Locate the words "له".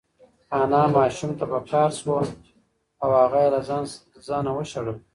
3.53-3.59